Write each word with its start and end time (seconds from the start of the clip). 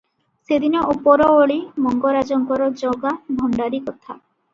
ସେଦିନ 0.45 0.79
ଉପରଓଳି 0.93 1.57
ମଙ୍ଗରାଜଙ୍କର 1.87 2.71
ଜଗା 2.81 3.13
ଭଣ୍ଡାରୀ 3.43 3.83
କଥା। 3.91 4.09